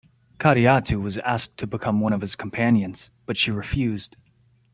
[0.39, 4.15] Kadiatu was asked to become one of his companions, but she refused.